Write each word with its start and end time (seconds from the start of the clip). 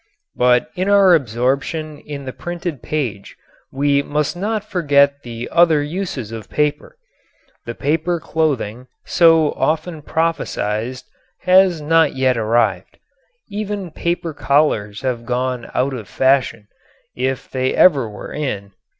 But 0.35 0.71
in 0.73 0.89
our 0.89 1.13
absorption 1.13 1.99
in 1.99 2.25
the 2.25 2.33
printed 2.33 2.81
page 2.81 3.37
we 3.71 4.01
must 4.01 4.35
not 4.35 4.63
forget 4.67 5.21
the 5.21 5.47
other 5.51 5.83
uses 5.83 6.31
of 6.31 6.49
paper. 6.49 6.97
The 7.67 7.75
paper 7.75 8.19
clothing, 8.19 8.87
so 9.05 9.51
often 9.51 10.01
prophesied, 10.01 10.97
has 11.41 11.81
not 11.81 12.15
yet 12.15 12.35
arrived. 12.35 12.97
Even 13.49 13.91
paper 13.91 14.33
collars 14.33 15.01
have 15.01 15.23
gone 15.23 15.69
out 15.75 15.93
of 15.93 16.07
fashion 16.07 16.67
if 17.15 17.47
they 17.47 17.75
ever 17.75 18.09
were 18.09 18.33
in. 18.33 18.71